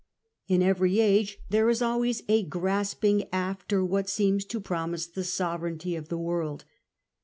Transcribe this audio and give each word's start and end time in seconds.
In 0.47 0.63
every 0.63 0.99
age 0.99 1.37
there 1.51 1.69
is 1.69 1.79
always 1.79 2.23
a 2.27 2.41
grasping 2.41 3.29
after 3.31 3.85
what 3.85 4.09
seems 4.09 4.45
to 4.45 4.59
promise 4.59 5.05
the 5.05 5.23
sovereignty 5.23 5.95
of 5.95 6.09
the 6.09 6.17
world. 6.17 6.65